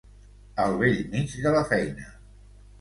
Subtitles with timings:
[0.63, 2.11] Al bell mig de la feina.